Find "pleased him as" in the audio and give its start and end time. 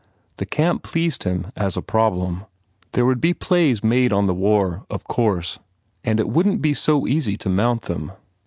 0.81-1.77